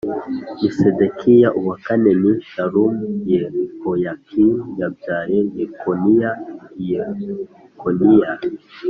ni 0.59 0.69
Sedekiya 0.77 1.49
uwa 1.59 1.75
kane 1.85 2.11
ni 2.21 2.31
Shalumu 2.49 3.05
Yehoyakimu 3.31 4.59
yabyaye 4.79 5.39
Yekoniya 5.57 6.31
i 6.81 6.83
Yekoniya 6.91 8.31